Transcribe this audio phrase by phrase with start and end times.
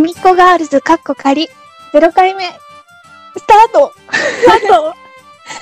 [0.00, 1.46] すみっこガールズカッコ仮
[1.92, 2.52] 0回目ス
[3.46, 4.88] タートスタート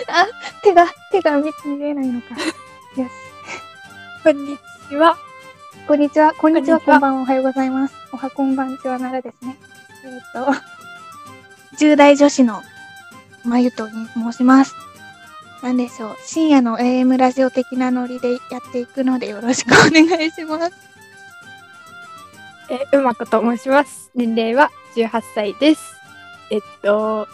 [0.06, 0.28] あ、
[0.62, 2.28] 手が、手が見見えないのか。
[3.02, 3.10] よし。
[4.22, 4.56] こんに
[4.88, 5.18] ちは。
[5.88, 7.94] こんにちは、こんにちは、こんばんは、おはようございます。
[8.12, 9.56] おはこんばんちはならですね。
[10.04, 12.62] えっ、と、10代女子の
[13.44, 14.76] まゆと申します。
[15.64, 20.97] なんでしょう、深夜の AM ラジオ的なノリでやっていくのでよろしくお願いします。
[22.70, 24.10] えー、うまこと申します。
[24.14, 25.96] 年齢は18歳です。
[26.50, 27.26] えっと、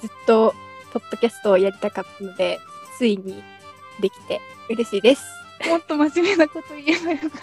[0.00, 0.54] ずっと
[0.92, 2.58] ポッドキャストをやりたかったので、
[2.98, 3.42] ついに
[4.00, 5.24] できて嬉しいです。
[5.68, 7.36] もっと真面目なこと言えばよかった。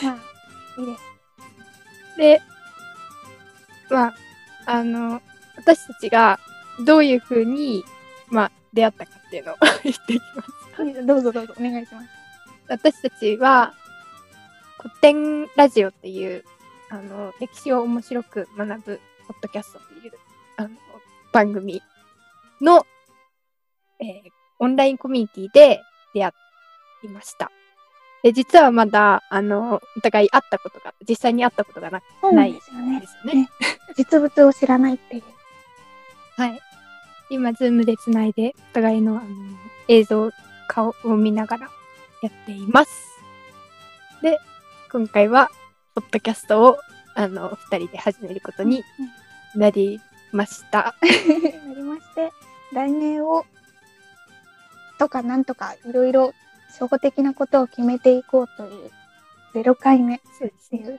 [0.06, 2.16] まあ、いいです。
[2.16, 2.42] で、
[3.90, 4.14] まあ、
[4.66, 5.20] あの、
[5.56, 6.38] 私たちが
[6.84, 7.84] どういうふうに、
[8.28, 10.42] まあ、出会ったかっていうのを 言っていきま
[10.94, 11.06] す。
[11.06, 12.08] どうぞどうぞ、お願いします。
[12.68, 13.74] 私たちは
[14.80, 16.44] 古典ラジオっていう
[16.88, 20.12] あの歴史を面白く学ぶポッドキャストっていう
[20.56, 20.70] あの
[21.32, 21.82] 番組
[22.60, 22.86] の、
[24.00, 24.30] えー
[24.62, 25.80] オンラインコミュニティで
[26.12, 26.32] 出会
[27.02, 27.50] いました。
[28.22, 33.06] で実はまだあのお互い会ったことが実際に会ったことがななんいですよねんで。
[33.06, 33.48] すよね。
[33.96, 35.22] 実物を知らないっていう。
[36.36, 36.60] はい。
[37.30, 39.26] 今、ズームでつないで、お互いのあの
[39.88, 40.30] 映像、
[40.68, 41.70] 顔を見ながら
[42.22, 42.90] やっています。
[44.20, 44.38] で、
[44.92, 45.50] 今回は、
[45.94, 46.78] ポッドキャストを、
[47.14, 48.82] あの、二人で始めることに
[49.54, 50.00] なり
[50.32, 50.96] ました。
[51.68, 52.32] なりまして、
[52.72, 53.46] 来年を、
[54.98, 56.32] とかなんとかいろいろ
[56.70, 58.90] 初歩的なことを決めていこうという
[59.54, 60.98] 0回目っそうですていう、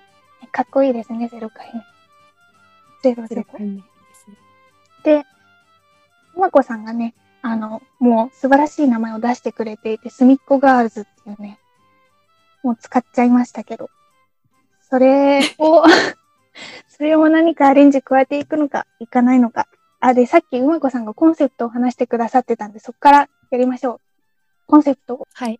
[0.53, 1.83] かっこいいですね、0回目。
[3.03, 3.43] ゼロゼロ。
[3.43, 4.37] 回目ですね。
[5.03, 5.25] で、
[6.35, 11.59] うまこさんがね、あの、もう素晴らしい名前を出してくれていて、すみっこガールズっていうね、
[12.63, 13.89] もう使っちゃいましたけど、
[14.89, 15.83] それを、
[16.89, 19.67] それを何かアレンジ加えていくのか、いかないのか。
[19.99, 24.01] あ、で、さっきうまこさんがコンセプトを話してくださってたんで、そこからやりましょう。
[24.67, 25.27] コンセプトを。
[25.33, 25.59] はい。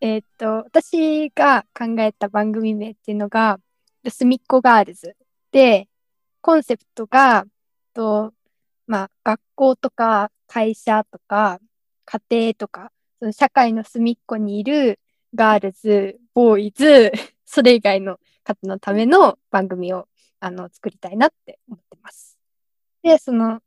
[0.00, 3.58] えーっと、私が考えた番組名っていうのが、
[4.08, 5.16] すみっこガールズ
[5.50, 5.88] で、
[6.40, 7.44] コンセプトが、
[7.94, 8.32] と
[8.88, 11.60] まあ、学校とか会社とか
[12.06, 14.98] 家庭とか、その社会の隅っこにいる
[15.34, 17.12] ガールズ、ボーイズ、
[17.44, 20.08] それ以外の方のための番組を
[20.40, 22.38] あの作りたいなって思ってます。
[23.02, 23.62] で、その、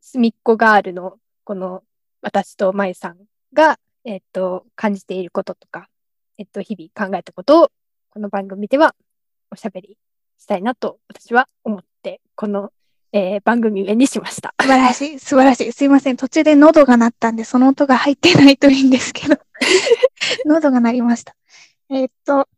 [0.00, 1.84] 隅っこガールのこの
[2.22, 3.18] 私とまゆさん
[3.52, 5.88] が、えっと、感じていることとか、
[6.38, 7.72] えっと、日々考えたことを、
[8.10, 8.94] この番組では
[9.50, 9.96] おしゃべり
[10.38, 12.72] したいなと私は思って、この、
[13.12, 14.54] えー番組名にしました。
[14.60, 15.72] 素晴らしい、素晴らしい。
[15.72, 16.16] すいません。
[16.16, 19.36] 途中で喉が鳴ったんで、その音が入ってないといいんですけど。
[20.46, 21.36] 喉が鳴りました。
[21.90, 22.48] えーっと、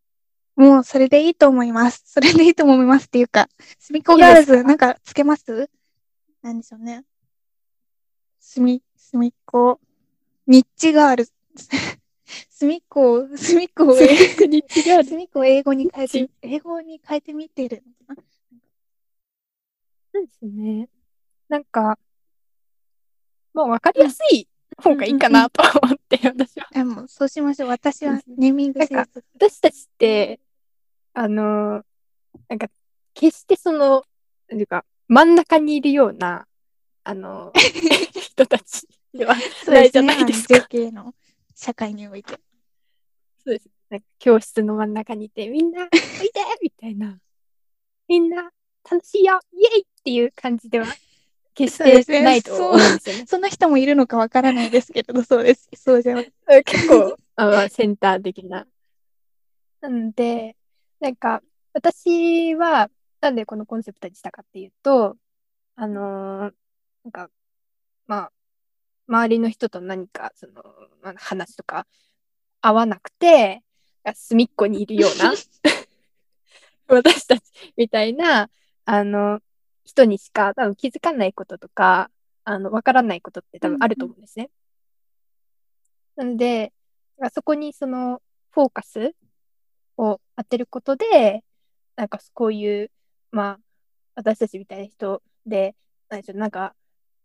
[0.56, 2.02] もうそれでいいと思います。
[2.06, 5.70] それでいいと思いますっていうか、すみっこガールズ、なんかつけます？
[6.42, 7.04] なんでしょうね。
[8.40, 9.80] すみ、すみっこ、
[10.46, 11.32] ニッチガールズ。
[12.50, 14.02] すみっこを、すみっこをす
[14.46, 14.58] み
[15.24, 18.26] っこを英語に変えて、英語に変えてみてるのかな？
[20.14, 20.88] そうですね。
[21.48, 21.98] なんか、
[23.54, 26.68] まあ、わかりやすい方がいいかなと思って、私は。
[26.72, 27.68] でも、そうしましょう。
[27.68, 29.24] 私はネーミングセンス。
[29.34, 30.40] 私たちって、
[31.14, 31.82] あの、
[32.48, 32.68] なんか、
[33.14, 34.04] 決してその、
[34.48, 36.46] なんていうか、真ん中にいるような、
[37.04, 37.52] あの、
[38.14, 39.34] 人たちでは
[39.66, 40.56] ないじゃないですか。
[40.56, 41.14] あの JK の
[41.54, 42.38] 社会において。
[43.44, 43.68] そうです。
[43.90, 47.18] なんか教室の真ん中にいて、みんな、 おいでみたいな。
[48.08, 48.50] みんな、
[48.90, 50.86] 楽しいよイエイっていう感じでは、
[51.54, 53.26] 決してないと思うんですよね。
[53.26, 55.68] そんな 人もいるのかわからないですけれど、そうです。
[55.76, 56.32] そうじゃない。
[56.64, 58.66] 結構、 あまあセンター的な。
[59.80, 60.56] なので、
[61.00, 61.42] なんか、
[61.72, 62.90] 私は、
[63.20, 65.16] なんでこのコンセプトにしたかっていうと、
[65.76, 66.54] あのー
[67.04, 67.30] なんか、
[68.06, 68.32] まあ、
[69.08, 70.62] 周りの人と何か、その、
[71.02, 71.86] まあ、話とか
[72.60, 73.62] 合わなくて、
[74.14, 75.32] 隅っこにいるような、
[76.86, 77.42] 私たち
[77.76, 78.50] みたいな、
[78.84, 79.40] あの、
[79.84, 82.10] 人にしか多分気づかないこととか、
[82.44, 84.50] あの、わからないことって多分あると思うんですね。
[86.16, 86.72] なので、
[87.32, 88.20] そこにその
[88.50, 89.14] フォーカス
[89.96, 91.44] を当てることで、
[91.96, 92.90] なんかこういう、
[93.30, 93.58] まあ、
[94.14, 95.74] 私たちみたいな人で、
[96.08, 96.74] なんでしょうなんか、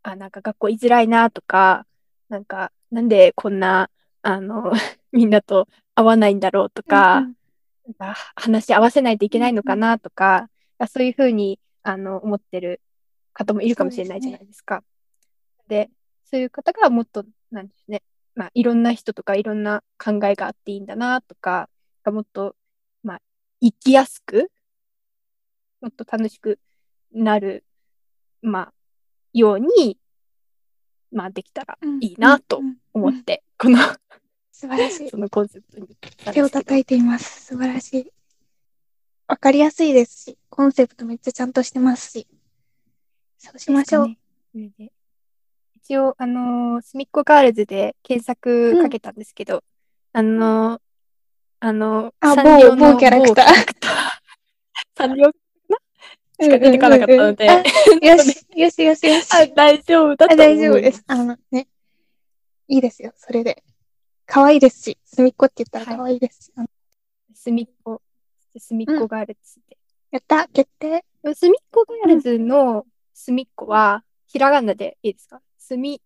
[0.04, 1.86] あ、なんか学校居づらいなとか、
[2.30, 3.90] なんか、なんでこんな、
[4.22, 4.72] あの、
[5.12, 7.38] みんなと会わないんだろうとか、うん
[7.88, 10.50] なんか話し合わせないといけないのかなとか、
[10.90, 11.58] そういうふうに
[11.90, 12.82] あの思ってる
[13.32, 14.84] 方もいるかもしれないじゃないですか。
[15.68, 15.90] で
[16.26, 18.04] そういう方がもっと、なんですね、
[18.36, 21.70] まあ、いろんな人とかいろんな考えがあっていいんだなとか、
[22.04, 22.56] がもっと、
[23.04, 23.22] まあ、
[23.62, 24.52] 生きやすく
[25.80, 26.60] もっと楽しく
[27.14, 27.64] なる、
[28.42, 28.74] まあ、
[29.32, 29.98] ように、
[31.12, 32.62] まあ、できたらいいなと
[32.94, 33.78] 思って、この、
[34.52, 35.10] 素晴らしい。
[35.12, 35.88] そのコンセプトに
[36.34, 36.50] 手を。
[36.50, 37.46] 叩いています。
[37.46, 38.12] 素晴らしい。
[39.28, 42.28] わかりやすいですし、コンセプトめっちゃちゃんとしてますし。
[43.38, 44.08] そうしましょう。
[44.56, 44.72] ね
[45.76, 49.64] 一応、あのー、すみっこガールズで検索かけたんですけど、
[50.14, 50.82] あのー、
[51.60, 53.46] あのー、あサンリオの某某キャラクター
[54.98, 57.46] サンリオしか出てこなかったので、
[58.02, 59.34] よし、よしよしよし。
[59.34, 60.36] あ、大丈夫だと。
[60.36, 61.04] 大丈夫です。
[61.06, 61.68] あのね、
[62.68, 63.64] いいですよ、それで。
[64.26, 66.52] 可愛いですし、すみっこって言ったら可愛いです
[67.36, 68.02] すみっこ、
[68.58, 69.78] すみっこガールズで。
[70.12, 71.04] やった決定
[71.36, 75.42] すみっこガールズのすみっこは、ひらがなでいいですか？
[75.58, 76.02] すみ、い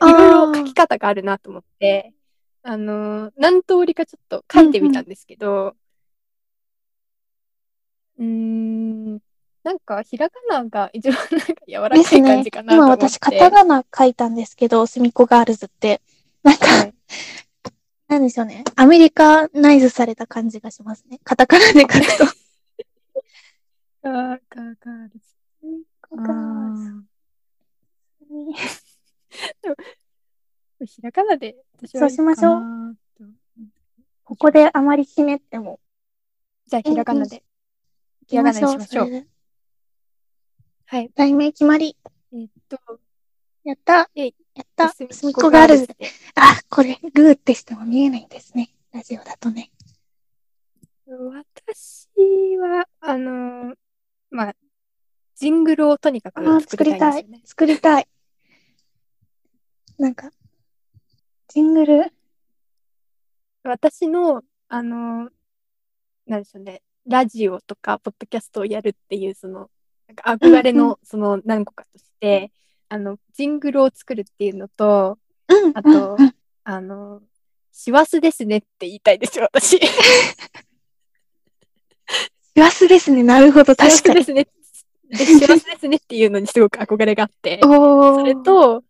[0.00, 2.12] ろいろ書き方があるなと思って、
[2.62, 5.76] あのー、何通りかちょっと書いてみたんですけど、
[8.18, 9.18] うーん、
[9.62, 12.62] なんかひらがなが一番なんか柔らかい感じか。
[12.62, 13.06] なと今思って。
[13.06, 16.00] 私、カタカナ書いたんですけど、すみっこガールズって。
[16.42, 16.94] なんか、はい
[18.06, 18.64] なんでしょうね。
[18.76, 21.20] アメリカナイズされた感じがしますね。
[21.24, 22.43] カタカナで書くと。
[24.04, 25.34] ガーガーガールズ。
[26.14, 27.02] ガー
[30.78, 32.96] ルひらがなで私はそうしましょう
[34.24, 35.80] ここであまりひねっても。
[36.66, 37.42] じゃあひらがなで。
[38.26, 39.26] ひらがなにしましょう
[40.84, 41.10] はい。
[41.14, 41.96] 題名決まり。
[42.34, 42.78] えーっと、
[43.64, 44.10] やった。
[44.14, 44.90] やった。
[44.90, 45.88] すすみっこガールズ。
[46.34, 48.68] あ、これ、グーってしても見えないんですね。
[48.92, 49.70] ラジオだとね。
[51.06, 52.10] 私
[52.58, 53.74] は、あのー
[54.34, 54.56] まあ、
[55.74, 57.40] ジングルをとにかく作りたいね。。
[57.44, 58.06] 作りたい。
[59.98, 60.30] なんか、
[61.48, 62.12] ジングル？
[63.64, 65.30] 私の、あのー
[66.26, 69.68] なんでしょうね、ラジオとか、ポッドキャストをやるっていう、その、
[70.06, 72.52] なんか憧れの、その何個かとして、
[72.88, 75.18] あの、ジングルを作るっていうのと、
[75.48, 75.72] うん。
[75.74, 76.16] あと
[76.62, 77.20] あの、
[77.72, 79.78] 師走ですねって言いたいですよ、私。
[79.78, 79.80] 師
[82.56, 83.24] 師走ですね。
[83.24, 83.74] なるほど。
[83.74, 83.90] 確かに。
[83.90, 84.44] 走ですね。
[84.44, 84.50] で、
[85.16, 87.60] 師走ですねっていうのにすごく憧れがあって。
[87.62, 88.82] それ、と、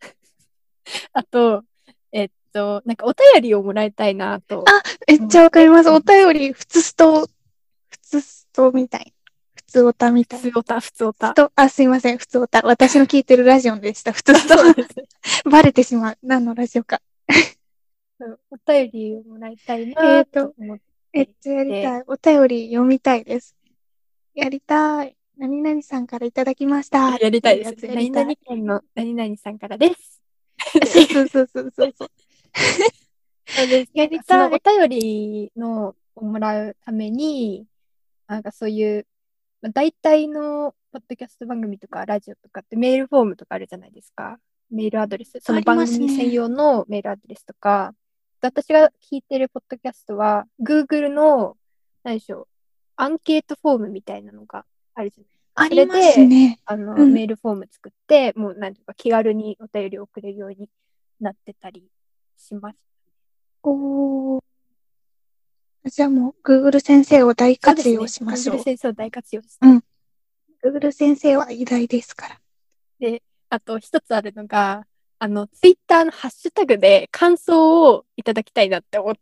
[1.12, 1.64] あと、
[2.12, 4.64] えっと、なんかお便りをもらいたいなと。
[4.66, 5.90] あめっちゃわかります。
[5.90, 9.12] お便り、普通スト、普通ストみたい。
[9.54, 10.40] 普通オタみたい。
[10.40, 11.34] 普通おた、普通おた。
[11.34, 12.18] と、あ、すいません。
[12.18, 12.60] 普通オタ。
[12.64, 14.12] 私の聞いてるラジオでした。
[14.12, 14.56] 普通スト。
[15.50, 16.18] バレてしまう。
[16.22, 17.00] 何のラジオか。
[18.50, 20.84] お便りをもらいたいえなーとと思って。
[21.12, 22.04] めっちゃやりたい。
[22.06, 23.56] お便り読みたいです。
[24.34, 25.16] やりたい。
[25.36, 27.16] 何々さんからいただきました。
[27.18, 30.22] やりたいです何々県の何々さんからです。
[30.72, 31.94] そうそうそうそうそう。
[33.46, 34.50] そうです やりそたい。
[34.50, 37.66] のお便りのをもらうために、
[38.28, 39.06] なんかそういう、
[39.60, 44.38] まあ、大体のポッドキャスト番組とかラジオとかってメールフォームとかあるじゃないですか。
[44.70, 45.38] メールアドレス。
[45.40, 47.94] その番組専用のメールアドレスとか。
[48.40, 51.56] 私が聞いてるポッドキャストは、Google の、
[52.02, 52.46] 何でしょう、
[52.96, 56.60] アンケートフォームみたいなのがあるじゃないありますね。
[56.64, 60.68] あの、うんメールフォーム作って、もうなんていうか気軽にお便りを送れるように
[61.20, 61.84] なってたり
[62.36, 62.76] します。
[63.62, 64.42] おー。
[65.86, 68.56] じゃあもう、Google 先生を大活用しましょう。
[68.58, 69.66] そうね Google 先生を大活用して。
[69.66, 69.84] うん
[70.64, 72.40] Google 先生は偉大ですから。
[72.98, 74.86] で、あと一つあるのが、
[75.18, 79.20] あの、ツイッターのハッシュタグで感想をいただきたいなって思って、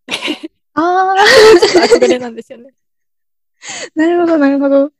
[0.75, 1.15] あ
[1.61, 2.73] ちょっと憧れなんですよね。
[3.61, 4.93] ー、 なるほど、なるほど。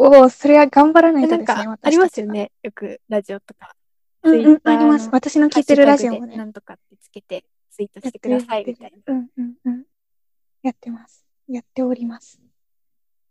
[0.00, 2.20] おー、それは頑張らないとなんですね、か、あります。
[2.20, 2.52] よね。
[2.62, 3.74] よくラジオとか。
[4.22, 5.06] うんうん、Twitter あります。
[5.06, 6.36] の私の聞いてるラジオもね。
[6.36, 8.98] なんとかってつけてツイートしてくださいみたいな。
[9.12, 9.84] うんうんうん。
[10.62, 11.26] やってます。
[11.48, 12.40] やっております。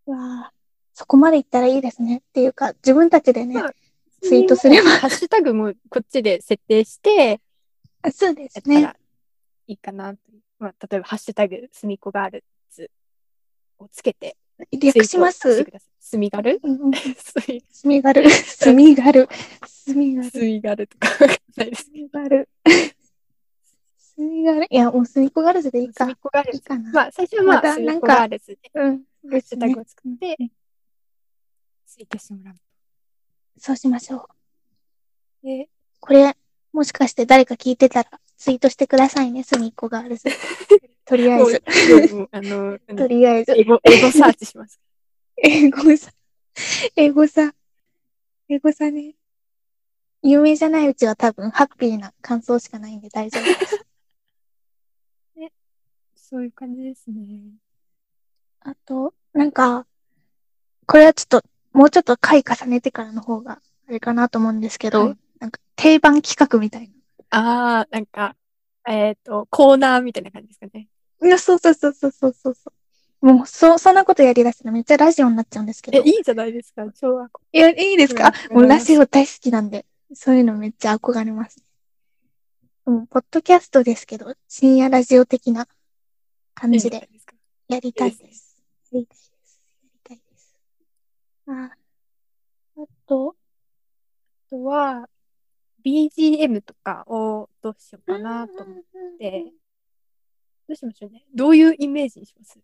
[0.07, 0.53] うわあ、
[0.93, 2.17] そこまでいったらいいですね。
[2.17, 3.73] っていうか、自分たちでね、まあ
[4.21, 4.89] ツイートすれば。
[4.89, 7.39] ハッシュタグもこっちで設定して、
[8.01, 8.81] あそうですね。
[8.81, 8.95] ら
[9.67, 10.15] いいかな。
[10.59, 12.89] まあ、例えば、ハッシュタグ、すみっこガールズ
[13.77, 14.37] をつけて、
[14.71, 15.65] 略します？
[15.99, 16.59] すみがる？
[17.17, 18.29] すみ、がる。
[18.29, 19.29] すみがる。
[19.67, 20.29] すみがる。
[20.31, 22.49] すみがるとかわかんないですすみがる。
[23.97, 24.67] すみがる。
[24.69, 26.05] いや、もうすみっこガールズでいいけど。
[26.05, 26.61] すみっこガールズ。
[26.61, 26.91] かな。
[26.91, 29.03] まあ、最初はまあ、なんかガールズで、うん。
[29.29, 30.51] ハッシュタグを作ってうん、
[31.85, 32.55] ツイートしてもらう。
[33.59, 34.29] そうしましょ
[35.43, 35.45] う。
[35.45, 36.35] で、これ、
[36.73, 40.29] もしかして誰か聞いてたら、ツイートしてくださいね、すみっこガールズ。
[41.07, 41.63] とりあえず。
[42.31, 43.53] あの、とりあえず。
[43.57, 44.79] 英語、英語サーチします。
[45.37, 46.11] 英語さ。
[46.95, 47.53] 英語さ。
[48.49, 49.15] 英語さね。
[50.21, 53.85] 有名じゃないうちは多分ハッピーな感想しかないんで大丈夫です。
[56.15, 57.53] そういう感じですね。
[58.59, 59.87] あと、なんか、
[60.85, 66.91] これはちょっともうちょっと回重ねてからの方が、あれかなと思うんですけど、はいなんか定番企画みたい
[67.29, 68.35] ああ、なんか、
[68.87, 70.87] えっ、と、コーナーみたいな感じですかね。
[71.21, 71.27] な。
[71.27, 72.71] いや、そうそうそうそうそうそうそ
[73.21, 73.25] う。
[73.25, 75.97] もう、そ、そんなことやりだしたらめっちゃラジオになっちゃうんですけど。
[75.97, 78.31] え、いいじゃないですか、超憧いや、いいですか？
[78.49, 81.63] うんもうラジオ大好きなんで、そういうのめっちゃ憧れます。
[82.85, 85.67] もう、ポッドキャストですけど、深夜ラジオ的な
[86.53, 87.09] 感れじで。
[87.67, 88.55] やりたいです。
[88.91, 89.41] やりたいです。
[89.83, 90.55] やりたいです。
[91.47, 91.71] あ、
[92.77, 93.35] あと、
[94.47, 95.09] あとは、
[95.83, 98.83] BGM とかをどうしようかなと思っ
[99.19, 99.51] て、
[100.67, 101.23] どうしましょうね。
[101.33, 102.59] どういうイメージにします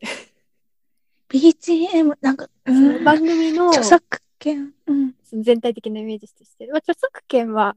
[1.29, 5.15] ？BGM、なんか、うそのん、番組の著作権、うん。
[5.24, 7.75] その全体的なイメージとして、まあ、著作権は、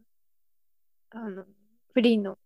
[1.10, 1.44] あの、
[1.94, 2.38] フリーの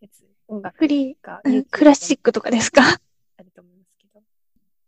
[0.00, 1.64] やつ、音楽フリが、ー、うん。
[1.64, 2.82] クラシックとかですか？
[2.82, 4.22] あると思いますけど、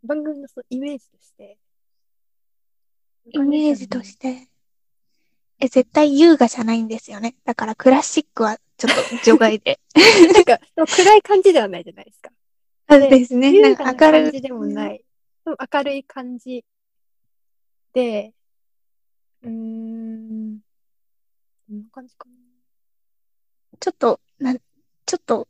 [0.02, 1.58] 番組のそのイメージとして、
[3.30, 4.48] イメージとして。
[5.58, 7.34] え、絶対優雅じゃないんですよね。
[7.44, 9.80] だからクラシックはちょっと除外で。
[10.34, 12.30] なんか、暗い感じではないじゃないですか。
[12.88, 13.60] そうですね。
[13.60, 14.22] なんか明るい。
[14.22, 15.04] な感じでもない。
[15.46, 16.64] 明るい感じ
[17.92, 18.32] で、
[19.42, 20.58] うーん、
[21.68, 22.34] どんな感じかな。
[23.78, 24.58] ちょっと、なん、
[25.06, 25.48] ちょっと、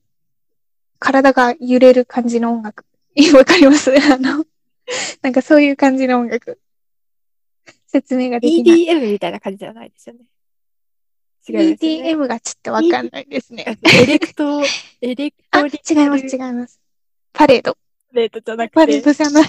[0.99, 2.85] 体が揺れる感じの音楽。
[3.35, 3.91] わかります？
[4.13, 4.45] あの、
[5.23, 6.61] なんかそういう感じの音楽。
[7.87, 8.85] 説明ができない。
[8.85, 10.25] EDM みたいな感じではないですよね。
[11.49, 12.13] 違いますよね。
[12.13, 13.79] EDM がちょっとわかんないですね。
[14.03, 14.63] エレクト、
[15.01, 16.81] エレクあ、ト違リいます、違います。
[17.33, 17.77] パレード。
[18.13, 19.45] レートじゃなくて、パレードじゃない。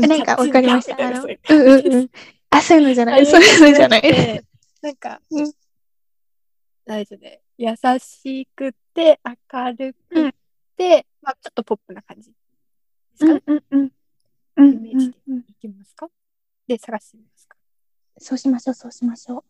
[0.00, 1.06] ななんかわかりました？
[1.06, 2.10] あの、ううんうんうん。
[2.50, 3.24] あ、そういうのじゃない。
[3.26, 4.02] そういうのじゃない。
[4.02, 4.44] で
[4.82, 5.52] なんか、うん
[6.84, 7.42] 何で。
[7.58, 10.36] 優しくて、明るうんく
[10.76, 12.36] て、まあちょっとポップな感じで
[13.16, 13.42] すかね。
[13.46, 13.92] うんうんうん。
[14.56, 15.14] うんイメージで
[15.48, 16.08] いきますか？
[16.66, 17.56] で、探してみますか？
[18.18, 19.44] そうしましょう、そうしましょ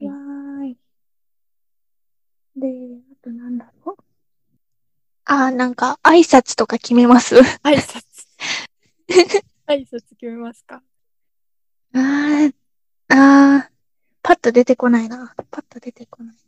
[0.00, 0.06] う。
[0.06, 0.76] はわーい。
[2.56, 2.68] で、
[3.12, 3.96] あとなんだろう。
[5.26, 7.36] あー、なんか、挨拶とか決めます？
[7.36, 8.02] 挨拶。
[9.66, 10.82] 挨拶決めますか？
[11.94, 12.54] あー、
[13.08, 13.72] あー、
[14.22, 15.34] パッと出てこないな。
[15.50, 16.42] パッと出てこないな。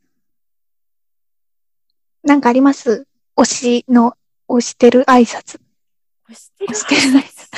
[2.24, 3.06] なんかあります？
[3.36, 4.14] 推しの、
[4.48, 5.58] 推してる挨拶。
[6.28, 7.48] 押 してる挨拶？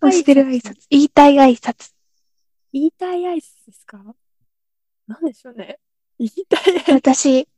[0.00, 0.86] 推してる挨拶。
[0.88, 1.92] 言いたい挨拶。
[2.72, 3.98] 言いたい挨拶ですか？
[5.06, 5.78] なんでしょうね。
[6.18, 6.94] 言いたい挨拶。
[6.94, 7.48] 私、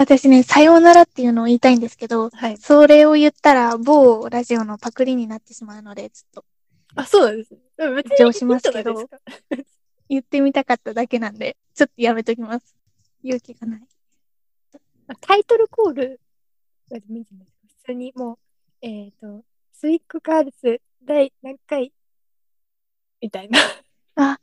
[0.00, 2.56] 私ね、さようならっていうのを言いたいんですけど、はい。
[2.56, 6.44] それを言ったら某ラジオのパクリになってしまうので、ちょっと
[6.94, 9.10] あ、そうなんです別にしますけど
[10.08, 12.74] 言ってみたかっただけなんで、ちょっとやめときます。
[13.22, 13.80] 勇気がない。
[15.20, 16.20] タイトルコール
[16.90, 17.66] がでもいいんじゃないですか？
[17.68, 18.38] 普通にもう、
[18.80, 21.92] えっ、と、すみっこガールズ第何回？
[23.20, 23.58] みたいな。
[24.14, 24.40] あ、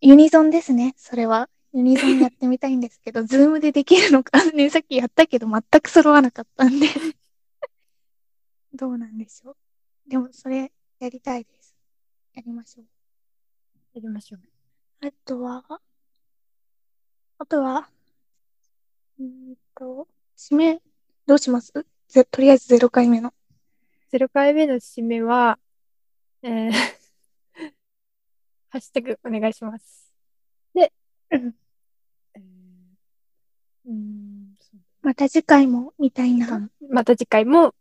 [0.00, 1.50] ユニゾンですね、それは。
[1.76, 4.42] ユニゾンやってみたいんですけど、ズームでできるのか？
[4.52, 6.86] ね、さっきやったけど全く揃わなかったんで。
[8.72, 9.56] どうなんでしょう？
[10.08, 11.74] でも、それやりたいです。
[12.32, 12.86] やりましょう。
[13.92, 14.40] やりましょう。
[15.06, 15.80] あとは、
[17.38, 17.90] あとは、
[19.18, 20.80] うーんと、締め、
[21.26, 21.72] どうします？
[22.08, 23.34] ぜとりあえず0回目の。
[24.12, 25.58] 0回目の締めは、
[26.40, 26.72] えー、
[28.70, 30.10] ハッシュタグお願いします。
[30.72, 30.90] で、
[31.32, 31.65] うんえー
[33.86, 34.54] うーん、
[35.02, 36.68] また次回も、みたいな。
[36.90, 37.74] また次回も、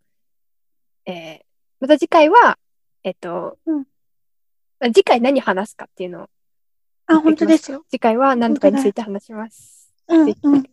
[1.06, 1.40] えー、
[1.80, 2.58] また次回は、
[3.04, 3.86] えっ、と、うん
[4.80, 6.30] まあ次回何話すかっていうのを
[7.08, 7.86] あ、本当ですよ。
[7.90, 9.94] 次回は何とかについて話します。
[10.08, 10.64] うんうん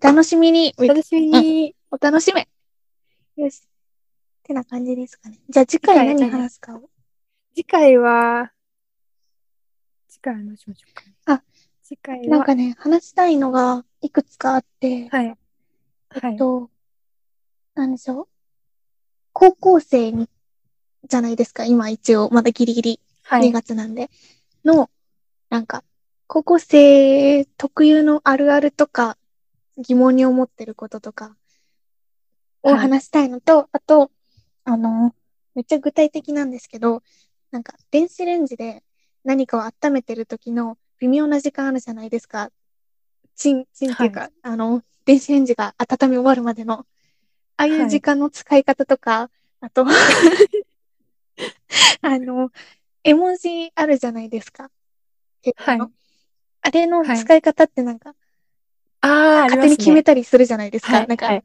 [0.00, 0.74] 楽しみに。
[0.78, 1.74] お楽しみに。
[1.90, 2.48] お楽しめ。
[3.36, 3.62] よし。
[3.62, 3.66] っ
[4.42, 5.38] てな感じですかね。
[5.48, 6.90] じゃあ次回何話すかを。
[7.54, 8.52] 次回は、
[10.08, 11.14] 次回はどうしましょうか、ね。
[11.26, 11.42] あ、
[11.92, 15.26] 次回は、なんかね、話したいのがいくつかあって、はい。
[15.26, 15.38] はい。
[16.32, 16.70] えっと、
[17.74, 18.28] なんでしょう？
[19.34, 20.30] 高校生に、
[21.04, 21.66] じゃないですか。
[21.66, 23.52] 今一応、まだギリギリ2はい。
[23.52, 24.08] 月なんで。
[24.64, 24.88] の、
[25.50, 25.84] なんか、
[26.28, 29.18] 高校生特有のあるあるとか、
[29.76, 31.36] 疑問に思ってることとか、
[32.62, 34.10] をはい話したいのと、あと、
[34.64, 35.14] あの、
[35.54, 37.02] めっちゃ具体的なんですけど、
[37.50, 38.82] なんか、電子レンジで
[39.24, 42.52] 何かを温めてる時の微妙な時間あるじゃないですか。
[43.34, 46.86] チン、チンっていうか、はあの、電子レンジが温め終わるまでの、
[47.56, 49.28] ああいう時間の使い方とか、
[49.60, 49.84] あと、
[52.02, 52.52] あの、
[53.02, 54.70] 絵文字あるじゃないですか。
[55.56, 55.80] はい
[56.64, 58.14] あれのはい使い方ってなんか、
[59.00, 60.98] ああ、勝手に決めたりするじゃないですか。
[60.98, 61.08] はい。
[61.08, 61.44] なんか、はい。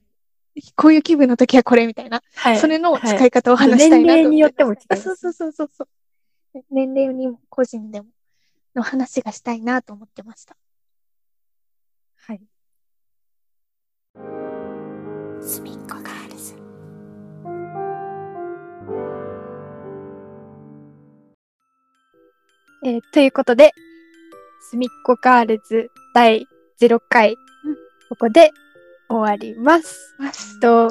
[0.75, 2.21] こういう気分の時はこれみたいな。
[2.35, 2.59] はい。
[2.59, 4.29] それの使はい方を話したいなと思って。
[4.29, 5.87] 年齢によっても違うそうそうそうそう。
[6.69, 8.09] 年齢にも個人でも
[8.77, 10.55] の話がしたいなと思ってました。
[12.15, 12.41] はい。
[15.41, 16.55] すみっこガールズ。
[22.85, 23.73] えーということで、
[24.69, 26.45] すみっこガールズ第
[26.79, 27.35] 0回、
[28.09, 28.51] ここで
[29.09, 30.15] 終わります。
[30.19, 30.59] ます。
[30.59, 30.89] と、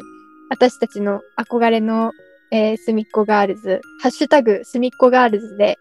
[0.50, 2.12] 私たちの憧れの、
[2.50, 5.78] えー、すみっこガールズ、ハッシュタグすみっこガールズで、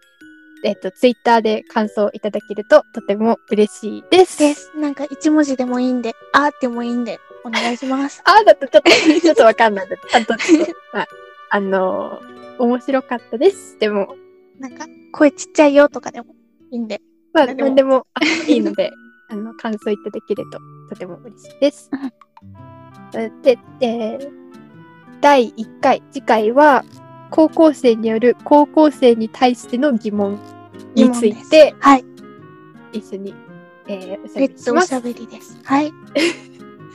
[0.64, 4.38] えっ、と、ツイッターで感想いただけるととても嬉しいです。
[4.38, 4.72] です。
[4.76, 8.22] なんか一文字でもいいんで、あーってもいいんで、お願いします。
[8.26, 9.96] あーだとちょっと、ちょっとわかんないんだ。
[9.96, 11.06] ちゃんとちょっと、はい
[11.50, 13.78] あのー面白かったです。
[13.78, 14.16] でも、
[14.58, 16.34] なんか、声ちっちゃいよとかでも
[16.70, 17.02] いいんで。
[17.34, 18.92] まあ、何でもなんでもあいいので、
[19.28, 20.58] あの、感想いただけると
[20.88, 21.90] とても嬉しいです。
[23.42, 24.46] で、えー
[25.20, 26.84] 第1回、次回は、
[27.36, 30.40] 高校生による高校生に対しての疑問
[30.94, 32.04] について、はい。
[32.94, 33.34] 一緒に、
[33.86, 35.02] えーおしゃべりし別途おしゃます。
[35.02, 35.58] べりです。
[35.62, 35.92] はい。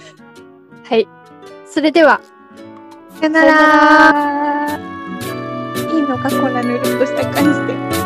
[0.89, 1.07] はい。
[1.67, 2.19] それでは、
[3.19, 4.79] さよなら。
[5.93, 8.00] いいのか、こんなぬるっとした感じで。